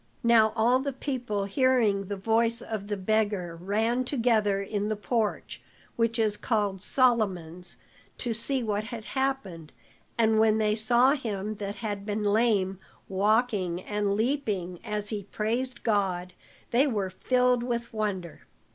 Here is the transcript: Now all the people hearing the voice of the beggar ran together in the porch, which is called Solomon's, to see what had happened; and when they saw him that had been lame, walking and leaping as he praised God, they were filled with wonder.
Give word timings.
Now 0.23 0.51
all 0.55 0.79
the 0.79 0.93
people 0.93 1.45
hearing 1.45 2.05
the 2.05 2.15
voice 2.17 2.59
of 2.59 2.87
the 2.87 2.97
beggar 2.97 3.55
ran 3.55 4.03
together 4.03 4.59
in 4.59 4.87
the 4.89 4.95
porch, 4.95 5.61
which 5.95 6.17
is 6.17 6.37
called 6.37 6.81
Solomon's, 6.81 7.77
to 8.17 8.33
see 8.33 8.63
what 8.63 8.85
had 8.85 9.05
happened; 9.05 9.71
and 10.17 10.39
when 10.39 10.57
they 10.57 10.73
saw 10.73 11.11
him 11.11 11.57
that 11.57 11.75
had 11.75 12.03
been 12.03 12.23
lame, 12.23 12.79
walking 13.07 13.79
and 13.79 14.15
leaping 14.15 14.79
as 14.83 15.09
he 15.09 15.21
praised 15.25 15.83
God, 15.83 16.33
they 16.71 16.87
were 16.87 17.11
filled 17.11 17.61
with 17.61 17.93
wonder. 17.93 18.47